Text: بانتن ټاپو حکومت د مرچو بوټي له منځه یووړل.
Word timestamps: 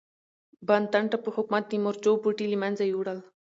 بانتن 0.67 1.03
ټاپو 1.11 1.29
حکومت 1.35 1.63
د 1.67 1.73
مرچو 1.85 2.11
بوټي 2.23 2.45
له 2.49 2.57
منځه 2.63 2.83
یووړل. 2.85 3.19